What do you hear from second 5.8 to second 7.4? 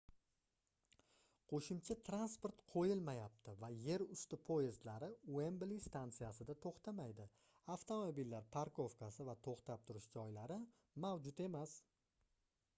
stansiyasida toʻxtamaydi